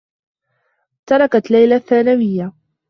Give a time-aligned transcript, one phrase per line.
[1.05, 2.53] تركت ليلى الثّانويّة.